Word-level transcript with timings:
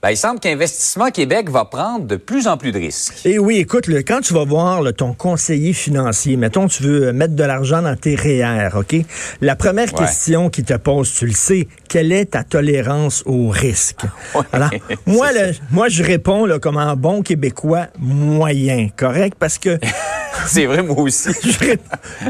Ben, 0.00 0.10
il 0.10 0.16
semble 0.16 0.38
qu'Investissement 0.38 1.10
Québec 1.10 1.50
va 1.50 1.64
prendre 1.64 2.06
de 2.06 2.14
plus 2.14 2.46
en 2.46 2.56
plus 2.56 2.70
de 2.70 2.78
risques. 2.78 3.26
Et 3.26 3.40
oui, 3.40 3.56
écoute, 3.56 3.88
le, 3.88 4.02
quand 4.04 4.20
tu 4.20 4.32
vas 4.32 4.44
voir 4.44 4.80
ton 4.96 5.12
conseiller 5.12 5.72
financier, 5.72 6.36
mettons, 6.36 6.68
tu 6.68 6.84
veux 6.84 7.12
mettre 7.12 7.34
de 7.34 7.42
l'argent 7.42 7.82
dans 7.82 7.96
tes 7.96 8.14
REER, 8.14 8.68
OK? 8.76 8.94
La 9.40 9.56
première 9.56 9.92
Ouais. 9.92 10.04
question 10.04 10.50
qu'il 10.50 10.62
te 10.64 10.74
pose, 10.74 11.12
tu 11.12 11.26
le 11.26 11.32
sais, 11.32 11.66
quelle 11.88 12.12
est 12.12 12.26
ta 12.26 12.44
tolérance 12.44 13.24
au 13.26 13.48
risque? 13.48 14.02
Ouais, 14.36 14.42
Alors, 14.52 14.70
moi, 15.06 15.32
là, 15.32 15.46
moi, 15.72 15.88
je 15.88 16.04
réponds 16.04 16.46
là, 16.46 16.60
comme 16.60 16.76
un 16.76 16.94
bon 16.94 17.22
Québécois 17.22 17.86
moyen, 17.98 18.90
correct? 18.96 19.36
Parce 19.36 19.58
que 19.58 19.80
C'est 20.46 20.66
vrai, 20.66 20.82
moi 20.82 20.98
aussi. 20.98 21.30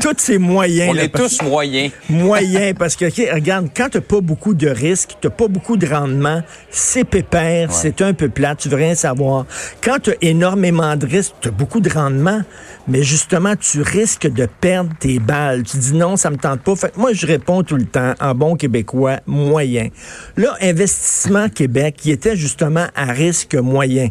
tous 0.00 0.14
ces 0.18 0.38
moyens... 0.38 0.90
On 0.90 0.94
là, 0.94 1.04
est 1.04 1.14
tous 1.14 1.42
moyens. 1.42 1.92
moyen 2.08 2.74
parce 2.74 2.96
que 2.96 3.04
regarde 3.32 3.68
quand 3.76 3.88
t'as 3.90 4.00
pas 4.00 4.20
beaucoup 4.20 4.54
de 4.54 4.68
risques, 4.68 5.16
t'as 5.20 5.30
pas 5.30 5.48
beaucoup 5.48 5.76
de 5.76 5.86
rendement, 5.86 6.42
c'est 6.70 7.04
pépère, 7.04 7.72
c'est 7.72 8.02
un 8.02 8.14
peu 8.14 8.28
plat, 8.28 8.54
tu 8.54 8.68
veux 8.68 8.76
rien 8.76 8.94
savoir. 8.94 9.46
Quand 9.82 9.98
t'as 10.02 10.12
énormément 10.20 10.96
de 10.96 11.06
risques, 11.06 11.34
t'as 11.40 11.50
beaucoup 11.50 11.80
de 11.80 11.90
rendement, 11.90 12.42
mais 12.86 13.02
justement 13.02 13.54
tu 13.56 13.82
risques 13.82 14.26
de 14.26 14.46
perdre 14.60 14.90
tes 14.98 15.18
balles. 15.18 15.62
Tu 15.62 15.76
dis 15.78 15.95
non, 15.95 16.16
ça 16.16 16.30
me 16.30 16.36
tente 16.36 16.60
pas. 16.60 16.76
Fait 16.76 16.96
moi 16.96 17.12
je 17.12 17.26
réponds 17.26 17.62
tout 17.62 17.76
le 17.76 17.86
temps 17.86 18.14
en 18.20 18.34
bon 18.34 18.56
québécois 18.56 19.20
moyen. 19.26 19.88
Là, 20.36 20.56
investissement 20.60 21.48
Québec, 21.48 21.96
qui 21.98 22.10
était 22.10 22.36
justement 22.36 22.86
à 22.95 23.06
risque 23.06 23.54
moyen. 23.54 24.09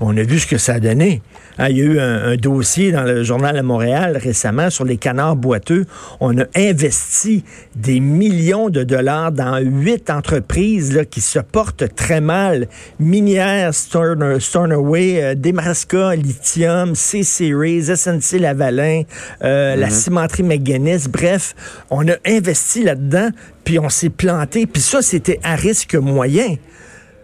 On 0.00 0.16
a 0.16 0.22
vu 0.22 0.38
ce 0.38 0.46
que 0.46 0.58
ça 0.58 0.74
a 0.74 0.80
donné. 0.80 1.22
Ah, 1.60 1.70
il 1.70 1.78
y 1.78 1.80
a 1.80 1.84
eu 1.84 1.98
un, 1.98 2.24
un 2.24 2.36
dossier 2.36 2.92
dans 2.92 3.02
le 3.02 3.24
journal 3.24 3.56
de 3.56 3.62
Montréal 3.62 4.16
récemment 4.16 4.70
sur 4.70 4.84
les 4.84 4.96
canards 4.96 5.34
boiteux. 5.34 5.86
On 6.20 6.38
a 6.38 6.44
investi 6.54 7.42
des 7.74 7.98
millions 7.98 8.68
de 8.68 8.84
dollars 8.84 9.32
dans 9.32 9.58
huit 9.58 10.08
entreprises 10.08 10.94
là, 10.94 11.04
qui 11.04 11.20
se 11.20 11.40
portent 11.40 11.94
très 11.96 12.20
mal. 12.20 12.68
Minière, 13.00 13.74
Storner, 13.74 14.38
Stornoway, 14.38 15.20
euh, 15.20 16.14
Lithium, 16.14 16.94
C-Series, 16.94 17.96
SNC 17.96 18.38
Lavalin, 18.38 19.02
euh, 19.42 19.74
la 19.74 19.90
cimenterie 19.90 20.44
McGuinness. 20.44 21.08
Bref, 21.08 21.56
on 21.90 22.06
a 22.08 22.14
investi 22.24 22.84
là-dedans, 22.84 23.30
puis 23.64 23.80
on 23.80 23.88
s'est 23.88 24.10
planté. 24.10 24.66
Puis 24.66 24.82
ça, 24.82 25.02
c'était 25.02 25.40
à 25.42 25.56
risque 25.56 25.96
moyen. 25.96 26.54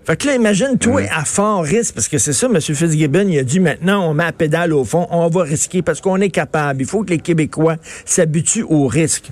Fait 0.07 0.17
que 0.17 0.27
là, 0.27 0.35
imagine, 0.35 0.77
toi, 0.79 1.03
à 1.11 1.25
fort 1.25 1.63
risque, 1.63 1.95
parce 1.95 2.09
que 2.09 2.19
c'est 2.19 2.35
ça, 2.35 2.47
M. 2.47 2.61
Fitzgibbon, 2.61 3.27
il 3.27 3.39
a 3.39 3.43
dit 3.43 3.59
maintenant, 3.59 4.07
on 4.11 4.13
met 4.13 4.25
la 4.25 4.33
pédale 4.33 4.75
au 4.75 4.85
fond, 4.85 5.07
on 5.11 5.29
va 5.29 5.43
risquer 5.45 5.81
parce 5.81 6.03
qu'on 6.03 6.21
est 6.21 6.29
capable. 6.29 6.83
Il 6.83 6.87
faut 6.87 7.05
que 7.05 7.11
les 7.11 7.19
Québécois 7.19 7.77
s'habituent 8.05 8.67
au 8.69 8.87
risque. 8.87 9.31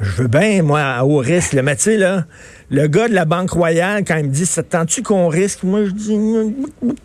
Je 0.00 0.22
veux 0.22 0.28
bien, 0.28 0.62
moi, 0.62 1.04
au 1.04 1.18
risque. 1.18 1.52
Le 1.52 1.62
sais, 1.76 1.96
là, 1.98 2.24
le 2.72 2.86
gars 2.86 3.06
de 3.06 3.12
la 3.12 3.26
Banque 3.26 3.50
Royale, 3.50 4.02
quand 4.02 4.16
il 4.16 4.24
me 4.24 4.30
dit, 4.30 4.46
ça 4.46 4.62
te 4.62 4.70
tente-tu 4.70 5.02
qu'on 5.02 5.28
risque? 5.28 5.62
Moi, 5.62 5.84
je 5.84 5.90
dis, 5.90 6.18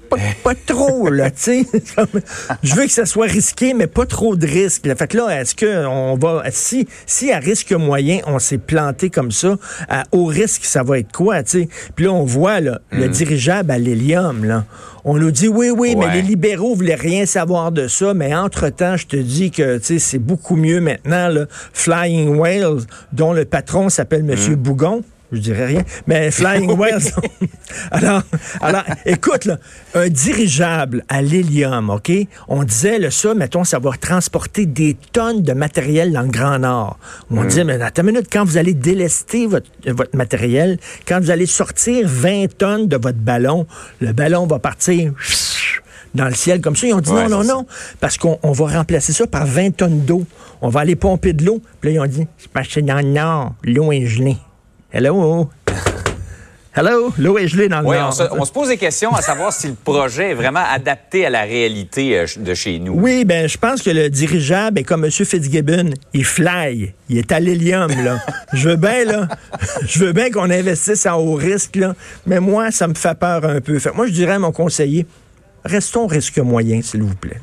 pas, 0.09 0.15
pas 0.41 0.55
trop, 0.55 1.09
là, 1.09 1.29
tu 1.29 1.41
sais. 1.41 1.65
Je 2.63 2.73
veux 2.73 2.85
que 2.85 2.91
ça 2.91 3.05
soit 3.05 3.27
risqué, 3.27 3.73
mais 3.73 3.87
pas 3.87 4.05
trop 4.05 4.37
de 4.37 4.47
risque. 4.47 4.85
là. 4.85 4.95
Fait 4.95 5.07
que 5.07 5.17
là, 5.17 5.41
est-ce 5.41 5.55
que 5.55 5.85
on 5.85 6.15
va, 6.15 6.43
si, 6.51 6.87
si 7.05 7.33
à 7.33 7.39
risque 7.39 7.73
moyen, 7.73 8.19
on 8.27 8.39
s'est 8.39 8.59
planté 8.59 9.09
comme 9.09 9.31
ça, 9.31 9.57
à 9.89 10.05
haut 10.13 10.23
risque, 10.23 10.63
ça 10.63 10.83
va 10.83 10.99
être 10.99 11.11
quoi, 11.11 11.43
tu 11.43 11.63
sais? 11.63 11.69
Puis 11.97 12.05
là, 12.05 12.13
on 12.13 12.23
voit, 12.23 12.61
là, 12.61 12.79
le 12.91 13.09
dirigeable 13.09 13.69
à 13.69 13.77
l'hélium, 13.77 14.45
là. 14.45 14.63
On 15.03 15.17
nous 15.17 15.31
dit, 15.31 15.49
oui, 15.49 15.69
oui, 15.69 15.97
mais 15.97 16.13
les 16.13 16.21
libéraux 16.21 16.75
voulaient 16.75 16.95
rien 16.95 17.25
savoir 17.25 17.73
de 17.73 17.89
ça, 17.89 18.13
mais 18.13 18.33
entre-temps, 18.33 18.95
je 18.95 19.07
te 19.07 19.17
dis 19.17 19.51
que, 19.51 19.79
tu 19.79 19.83
sais, 19.83 19.99
c'est 19.99 20.19
beaucoup 20.19 20.55
mieux 20.55 20.79
maintenant, 20.79 21.27
là. 21.27 21.45
Flying 21.73 22.37
Whales, 22.37 22.83
dont 23.11 23.33
le 23.33 23.43
patron 23.43 23.89
s'appelle 23.89 24.25
M. 24.29 24.55
Bougon. 24.55 25.03
Je 25.31 25.39
dirais 25.39 25.65
rien. 25.65 25.83
Mais 26.07 26.31
Flying 26.31 26.71
Whales. 26.77 27.11
alors, 27.91 28.21
alors, 28.61 28.83
écoute, 29.05 29.45
là, 29.45 29.57
un 29.93 30.07
dirigeable 30.07 31.03
à 31.09 31.21
l'hélium, 31.21 31.89
OK? 31.89 32.11
On 32.47 32.63
disait, 32.63 33.09
ça, 33.11 33.33
mettons, 33.33 33.63
ça 33.63 33.79
va 33.79 33.91
transporter 33.99 34.65
des 34.65 34.95
tonnes 35.11 35.41
de 35.41 35.53
matériel 35.53 36.13
dans 36.13 36.21
le 36.21 36.29
Grand 36.29 36.59
Nord. 36.59 36.97
On 37.29 37.43
disait, 37.43 37.63
mais 37.63 37.81
attends 37.81 38.03
une 38.03 38.13
minute, 38.13 38.27
quand 38.31 38.45
vous 38.45 38.57
allez 38.57 38.73
délester 38.73 39.47
votre, 39.47 39.67
votre 39.85 40.15
matériel, 40.15 40.77
quand 41.07 41.19
vous 41.19 41.31
allez 41.31 41.45
sortir 41.45 42.07
20 42.07 42.57
tonnes 42.57 42.87
de 42.87 42.95
votre 42.97 43.17
ballon, 43.19 43.67
le 43.99 44.13
ballon 44.13 44.47
va 44.47 44.59
partir 44.59 45.13
dans 46.15 46.25
le 46.25 46.33
ciel 46.33 46.61
comme 46.61 46.75
ça. 46.75 46.87
Ils 46.87 46.93
ont 46.93 47.01
dit 47.01 47.11
Ouais, 47.11 47.27
non, 47.27 47.43
non, 47.43 47.59
non, 47.59 47.65
parce 47.99 48.17
qu'on 48.17 48.39
on 48.43 48.51
va 48.51 48.77
remplacer 48.77 49.13
ça 49.13 49.27
par 49.27 49.45
20 49.45 49.75
tonnes 49.75 50.01
d'eau. 50.01 50.25
On 50.61 50.69
va 50.69 50.81
aller 50.81 50.95
pomper 50.95 51.33
de 51.33 51.45
l'eau. 51.45 51.61
Puis 51.79 51.91
là, 51.91 51.95
ils 51.95 51.99
ont 51.99 52.11
dit, 52.11 52.27
c'est 52.37 52.51
parce 52.51 52.67
que 52.69 52.79
dans 52.79 52.97
le 52.97 53.11
nord, 53.11 53.53
l'eau 53.63 53.91
est 53.91 54.05
gelée. 54.05 54.37
Hello? 54.97 55.47
Hello? 56.75 57.13
L'eau 57.19 57.37
est 57.37 57.47
gelée 57.47 57.69
dans 57.69 57.81
le 57.81 57.85
Oui, 57.87 57.97
nord. 57.97 58.07
on 58.07 58.11
se, 58.11 58.23
on 58.31 58.45
se 58.45 58.51
pose 58.51 58.69
des 58.69 58.77
questions 58.77 59.13
à 59.13 59.21
savoir 59.21 59.53
si 59.53 59.67
le 59.67 59.75
projet 59.75 60.31
est 60.31 60.33
vraiment 60.33 60.63
adapté 60.67 61.23
à 61.23 61.29
la 61.29 61.43
réalité 61.43 62.17
euh, 62.17 62.25
de 62.37 62.55
chez 62.55 62.79
nous. 62.79 62.93
Oui, 62.93 63.23
ben 63.23 63.47
je 63.47 63.59
pense 63.59 63.83
que 63.83 63.91
le 63.91 64.09
dirigeable 64.09 64.79
est 64.79 64.83
comme 64.83 65.05
M. 65.05 65.11
Fitzgibbon. 65.11 65.91
Il 66.15 66.25
fly. 66.25 66.95
Il 67.09 67.19
est 67.19 67.31
à 67.31 67.39
l'hélium, 67.39 67.91
là. 68.03 68.17
je 68.53 68.69
veux 68.69 68.75
bien, 68.75 69.05
là. 69.05 69.27
Je 69.85 69.99
veux 69.99 70.13
bien 70.13 70.31
qu'on 70.31 70.49
investisse 70.49 71.05
à 71.05 71.15
haut 71.19 71.35
risque, 71.35 71.75
là. 71.75 71.93
Mais 72.25 72.39
moi, 72.39 72.71
ça 72.71 72.87
me 72.87 72.95
fait 72.95 73.19
peur 73.19 73.45
un 73.45 73.61
peu. 73.61 73.77
Fait 73.77 73.91
que 73.91 73.95
moi, 73.95 74.07
je 74.07 74.13
dirais 74.13 74.33
à 74.33 74.39
mon 74.39 74.51
conseiller, 74.51 75.05
restons 75.63 76.07
risque 76.07 76.39
moyen, 76.39 76.81
s'il 76.81 77.03
vous 77.03 77.13
plaît. 77.13 77.39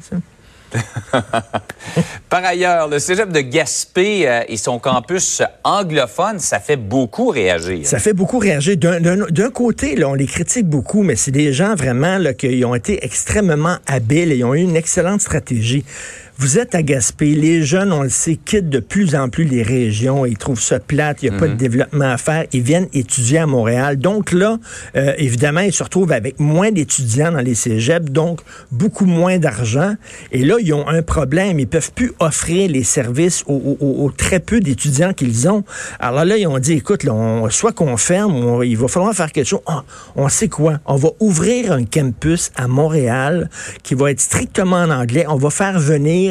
Par 2.29 2.45
ailleurs, 2.45 2.89
le 2.89 2.99
cégep 2.99 3.31
de 3.31 3.41
Gaspé 3.41 4.29
euh, 4.29 4.41
et 4.49 4.57
son 4.57 4.79
campus 4.79 5.43
anglophone, 5.63 6.39
ça 6.39 6.59
fait 6.59 6.77
beaucoup 6.77 7.29
réagir. 7.29 7.87
Ça 7.87 7.99
fait 7.99 8.13
beaucoup 8.13 8.39
réagir. 8.39 8.77
D'un- 8.77 9.51
côté, 9.51 10.03
on 10.05 10.15
les 10.15 10.27
critique 10.27 10.67
beaucoup, 10.67 11.03
mais 11.03 11.17
c'est 11.17 11.31
des 11.31 11.53
gens 11.53 11.75
vraiment 11.75 12.19
qui 12.37 12.65
ont 12.65 12.75
été 12.75 13.05
extrêmement 13.05 13.77
habiles 13.87 14.33
et 14.33 14.43
ont 14.43 14.55
eu 14.55 14.63
une 14.63 14.77
excellente 14.77 15.21
stratégie. 15.21 15.85
Vous 16.37 16.59
êtes 16.59 16.75
à 16.75 16.83
Gaspé, 16.83 17.33
les 17.37 17.63
jeunes, 17.63 17.93
on 17.93 18.03
le 18.03 18.09
sait, 18.09 18.35
quittent 18.37 18.69
de 18.69 18.81
plus 18.81 19.15
en 19.15 19.29
plus 19.29 19.45
les 19.45 19.63
régions, 19.63 20.27
ils 20.27 20.37
trouvent 20.37 20.61
ça 20.61 20.81
plate, 20.81 21.23
il 21.23 21.31
n'y 21.31 21.37
a 21.37 21.39
pas 21.39 21.47
de 21.47 21.55
développement 21.55 22.11
à 22.11 22.17
faire, 22.19 22.45
ils 22.53 22.61
viennent 22.61 22.89
étudier 22.93 23.39
à 23.39 23.47
Montréal. 23.47 23.99
Donc 23.99 24.33
là, 24.33 24.59
euh, 24.97 25.13
évidemment, 25.17 25.61
ils 25.61 25.73
se 25.73 25.85
retrouvent 25.85 26.11
avec 26.11 26.41
moins 26.41 26.73
d'étudiants 26.73 27.31
dans 27.31 27.39
les 27.41 27.55
cégeps, 27.55 28.11
donc 28.11 28.41
beaucoup 28.73 29.07
moins 29.07 29.39
d'argent. 29.39 29.95
Et 30.33 30.45
là, 30.45 30.57
ils 30.61 30.75
ont 30.75 30.89
un 30.89 31.03
problème, 31.03 31.61
ils 31.61 31.69
peuvent 31.69 31.93
plus 31.93 32.13
offrir 32.19 32.69
les 32.69 32.83
services 32.83 33.45
aux, 33.47 33.77
aux- 33.81 34.05
aux 34.05 34.11
très 34.11 34.41
peu 34.41 34.59
d'étudiants 34.59 35.13
qu'ils 35.13 35.49
ont. 35.49 35.63
Alors 36.01 36.25
là, 36.25 36.37
ils 36.37 36.49
ont 36.49 36.59
dit, 36.59 36.73
écoute, 36.73 37.05
là, 37.05 37.15
on- 37.15 37.49
soit 37.49 37.73
qu'on 37.73 37.97
ferme, 37.97 38.35
on- 38.35 38.63
il 38.63 38.77
va 38.77 38.89
falloir 38.89 39.15
faire 39.15 39.31
quelque 39.31 39.47
chose. 39.47 39.63
Ah, 39.67 39.85
on 40.17 40.29
sait 40.29 40.49
quoi? 40.49 40.81
On 40.85 40.97
va 40.97 41.11
ouvrir 41.21 41.71
un 41.71 41.85
campus 41.85 42.51
à 42.57 42.67
Montréal 42.67 43.49
qui 43.85 43.95
va 43.95 44.11
être 44.11 44.21
strictement 44.21 44.79
en 44.79 44.91
anglais. 44.91 45.27
On 45.29 45.37
va 45.37 45.51
faire 45.51 45.79
venir 45.79 46.24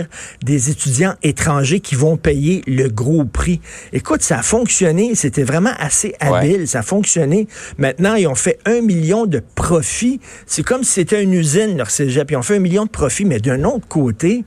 des 0.43 0.69
étudiants 0.69 1.15
étrangers 1.23 1.79
qui 1.79 1.95
vont 1.95 2.17
payer 2.17 2.63
le 2.67 2.87
gros 2.89 3.25
prix. 3.25 3.61
Écoute, 3.91 4.21
ça 4.21 4.39
a 4.39 4.43
fonctionné. 4.43 5.15
C'était 5.15 5.43
vraiment 5.43 5.73
assez 5.79 6.15
habile. 6.19 6.67
Ça 6.67 6.79
a 6.79 6.83
fonctionné. 6.83 7.47
Maintenant, 7.77 8.15
ils 8.15 8.27
ont 8.27 8.35
fait 8.35 8.59
un 8.65 8.81
million 8.81 9.25
de 9.25 9.41
profits. 9.55 10.19
C'est 10.45 10.63
comme 10.63 10.83
si 10.83 10.91
c'était 10.91 11.23
une 11.23 11.33
usine, 11.33 11.77
leur 11.77 11.89
cégep. 11.89 12.31
Ils 12.31 12.37
ont 12.37 12.41
fait 12.41 12.57
un 12.57 12.59
million 12.59 12.85
de 12.85 12.89
profits, 12.89 13.25
mais 13.25 13.39
d'un 13.39 13.63
autre 13.63 13.87
côté, 13.87 14.45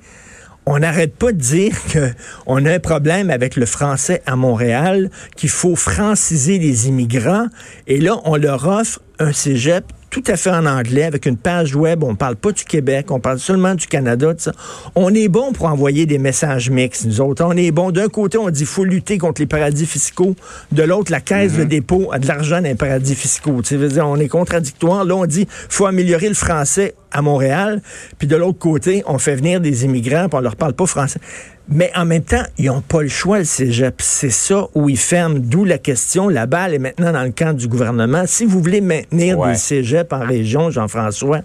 on 0.66 0.80
n'arrête 0.80 1.14
pas 1.14 1.32
de 1.32 1.38
dire 1.38 1.76
qu'on 1.92 2.64
a 2.66 2.72
un 2.72 2.80
problème 2.80 3.30
avec 3.30 3.54
le 3.54 3.66
français 3.66 4.22
à 4.26 4.34
Montréal, 4.34 5.10
qu'il 5.36 5.48
faut 5.48 5.76
franciser 5.76 6.58
les 6.58 6.88
immigrants. 6.88 7.46
Et 7.86 7.98
là, 7.98 8.16
on 8.24 8.36
leur 8.36 8.66
offre 8.66 9.00
un 9.20 9.32
cégep 9.32 9.84
tout 10.22 10.32
à 10.32 10.36
fait 10.38 10.50
en 10.50 10.64
anglais, 10.64 11.02
avec 11.02 11.26
une 11.26 11.36
page 11.36 11.76
web. 11.76 12.02
On 12.02 12.14
parle 12.14 12.36
pas 12.36 12.50
du 12.50 12.64
Québec, 12.64 13.10
on 13.10 13.20
parle 13.20 13.38
seulement 13.38 13.74
du 13.74 13.86
Canada. 13.86 14.32
tout 14.32 14.44
ça. 14.44 14.52
On 14.94 15.12
est 15.12 15.28
bon 15.28 15.52
pour 15.52 15.66
envoyer 15.66 16.06
des 16.06 16.16
messages 16.16 16.70
mixtes, 16.70 17.04
nous 17.04 17.20
autres. 17.20 17.44
On 17.44 17.52
est 17.52 17.70
bon. 17.70 17.90
D'un 17.90 18.08
côté, 18.08 18.38
on 18.38 18.48
dit 18.48 18.64
faut 18.64 18.84
lutter 18.84 19.18
contre 19.18 19.42
les 19.42 19.46
paradis 19.46 19.84
fiscaux. 19.84 20.34
De 20.72 20.82
l'autre, 20.82 21.12
la 21.12 21.20
caisse 21.20 21.52
de 21.52 21.64
dépôt 21.64 22.08
a 22.12 22.18
de 22.18 22.26
l'argent 22.26 22.62
dans 22.62 22.68
les 22.68 22.74
paradis 22.74 23.14
fiscaux. 23.14 23.60
On 24.02 24.16
est 24.18 24.28
contradictoire. 24.28 25.04
Là, 25.04 25.16
on 25.16 25.26
dit 25.26 25.46
faut 25.68 25.84
améliorer 25.84 26.28
le 26.28 26.34
français 26.34 26.94
à 27.16 27.22
Montréal. 27.22 27.80
Puis 28.18 28.28
de 28.28 28.36
l'autre 28.36 28.58
côté, 28.58 29.02
on 29.06 29.18
fait 29.18 29.34
venir 29.36 29.60
des 29.60 29.84
immigrants, 29.84 30.28
puis 30.28 30.38
on 30.38 30.40
leur 30.40 30.56
parle 30.56 30.74
pas 30.74 30.86
français. 30.86 31.20
Mais 31.68 31.90
en 31.96 32.04
même 32.04 32.22
temps, 32.22 32.42
ils 32.58 32.66
n'ont 32.66 32.80
pas 32.80 33.02
le 33.02 33.08
choix, 33.08 33.38
le 33.38 33.44
cégep. 33.44 33.94
C'est 34.00 34.30
ça 34.30 34.68
où 34.74 34.88
ils 34.88 34.98
ferment. 34.98 35.38
D'où 35.38 35.64
la 35.64 35.78
question. 35.78 36.28
La 36.28 36.46
balle 36.46 36.74
est 36.74 36.78
maintenant 36.78 37.12
dans 37.12 37.24
le 37.24 37.30
camp 37.32 37.52
du 37.56 37.66
gouvernement. 37.66 38.24
Si 38.26 38.44
vous 38.44 38.60
voulez 38.60 38.80
maintenir 38.80 39.38
Ouais. 39.38 39.52
des 39.52 39.58
cégeps 39.58 40.12
en 40.12 40.20
région, 40.24 40.70
Jean-François, 40.70 41.40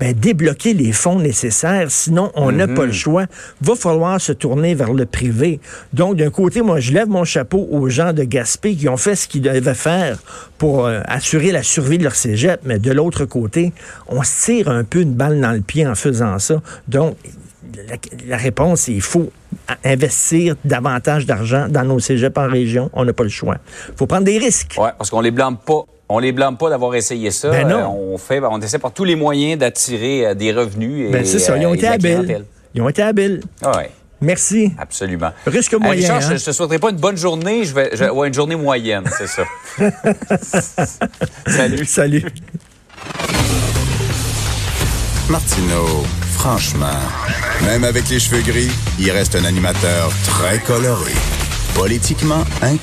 ben, 0.00 0.14
débloquer 0.14 0.74
les 0.74 0.92
fonds 0.92 1.18
nécessaires. 1.18 1.90
Sinon, 1.90 2.30
on 2.34 2.52
n'a 2.52 2.68
pas 2.68 2.86
le 2.86 2.92
choix. 2.92 3.26
Va 3.60 3.74
falloir 3.74 4.20
se 4.20 4.32
tourner 4.32 4.74
vers 4.74 4.92
le 4.92 5.06
privé. 5.06 5.60
Donc, 5.92 6.16
d'un 6.16 6.30
côté, 6.30 6.62
moi, 6.62 6.80
je 6.80 6.92
lève 6.92 7.08
mon 7.08 7.24
chapeau 7.24 7.68
aux 7.70 7.88
gens 7.88 8.12
de 8.12 8.24
Gaspé 8.24 8.74
qui 8.74 8.88
ont 8.88 8.96
fait 8.96 9.14
ce 9.14 9.28
qu'ils 9.28 9.42
devaient 9.42 9.74
faire 9.74 10.18
pour 10.58 10.86
euh, 10.86 11.00
assurer 11.06 11.52
la 11.52 11.62
survie 11.62 11.98
de 11.98 12.04
leur 12.04 12.14
cégep. 12.14 12.60
Mais 12.64 12.78
de 12.78 12.92
l'autre 12.92 13.24
côté, 13.24 13.72
on 14.08 14.22
se 14.22 14.44
tire 14.44 14.68
un 14.68 14.84
peu 14.84 15.00
une 15.00 15.14
balle 15.14 15.40
dans 15.40 15.52
le 15.52 15.60
pied 15.60 15.86
en 15.86 15.94
faisant 15.94 16.38
ça. 16.38 16.60
Donc, 16.88 17.16
la, 17.88 17.96
la 18.26 18.36
réponse, 18.36 18.82
c'est 18.82 18.92
il 18.92 19.00
faut 19.02 19.30
investir 19.84 20.54
davantage 20.64 21.26
d'argent 21.26 21.66
dans 21.68 21.84
nos 21.84 21.98
cégeps 22.00 22.36
en 22.38 22.48
région. 22.48 22.90
On 22.92 23.04
n'a 23.04 23.12
pas 23.12 23.24
le 23.24 23.30
choix. 23.30 23.56
Il 23.88 23.94
faut 23.96 24.06
prendre 24.06 24.24
des 24.24 24.38
risques. 24.38 24.74
Oui, 24.78 24.88
parce 24.98 25.10
qu'on 25.10 25.20
les 25.20 25.30
blâme 25.30 25.56
pas. 25.58 25.82
On 26.08 26.18
les 26.18 26.32
blâme 26.32 26.58
pas 26.58 26.68
d'avoir 26.68 26.94
essayé 26.94 27.30
ça. 27.30 27.50
Ben 27.50 27.66
non. 27.66 27.78
Euh, 27.78 28.12
on 28.14 28.18
fait, 28.18 28.40
on 28.40 28.60
essaie 28.60 28.78
par 28.78 28.92
tous 28.92 29.04
les 29.04 29.16
moyens 29.16 29.58
d'attirer 29.58 30.26
euh, 30.26 30.34
des 30.34 30.52
revenus. 30.52 31.08
Et, 31.08 31.12
Ben, 31.12 31.24
c'est 31.24 31.38
ça, 31.38 31.56
ils 31.56 31.64
ont 31.66 31.70
euh, 31.70 31.74
été 31.74 31.86
habiles. 31.86 32.44
Ils 32.74 32.82
ont 32.82 32.88
été 32.90 33.02
habiles. 33.02 33.40
Ah 33.62 33.76
ouais, 33.78 33.90
Merci. 34.20 34.72
absolument. 34.78 35.30
Risque 35.46 35.74
moyen, 35.74 36.00
Richard, 36.02 36.16
hein? 36.16 36.28
je, 36.32 36.36
je 36.36 36.44
te 36.44 36.52
souhaiterais 36.52 36.78
pas 36.78 36.90
une 36.90 36.96
bonne 36.98 37.16
journée, 37.16 37.64
je 37.64 37.74
vais, 37.74 37.90
je- 37.94 38.04
ouais, 38.04 38.28
une 38.28 38.34
journée 38.34 38.56
moyenne, 38.56 39.04
c'est 39.16 39.26
ça. 39.28 39.44
Salut. 41.46 41.84
Salut. 41.86 42.24
Martineau, 45.30 46.04
franchement, 46.44 47.00
même 47.62 47.84
avec 47.84 48.10
les 48.10 48.20
cheveux 48.20 48.42
gris, 48.42 48.70
il 48.98 49.10
reste 49.10 49.34
un 49.34 49.46
animateur 49.46 50.12
très 50.24 50.58
coloré. 50.58 51.14
Politiquement 51.74 52.44
incorrect. 52.60 52.82